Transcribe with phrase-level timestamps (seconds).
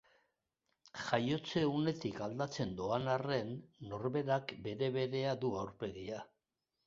[1.07, 3.53] Jaiotze unetik aldatzen doan arren,
[3.91, 6.25] norberak bere berea du aurpegia.